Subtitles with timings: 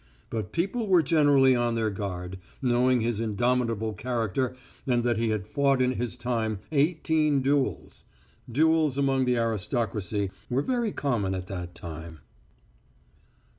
[0.31, 4.55] But people were generally on their guard, knowing his indomitable character
[4.87, 8.03] and that he had fought in his time eighteen duels.
[8.51, 12.21] Duels among the aristocracy were very common at that time.